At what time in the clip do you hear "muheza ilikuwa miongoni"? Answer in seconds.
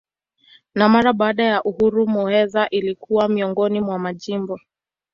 2.07-3.81